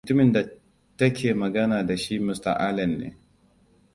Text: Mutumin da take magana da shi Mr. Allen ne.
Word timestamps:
Mutumin 0.03 0.33
da 0.33 0.43
take 0.97 1.33
magana 1.33 1.83
da 1.87 1.97
shi 1.97 2.19
Mr. 2.19 2.53
Allen 2.67 2.99
ne. 2.99 3.17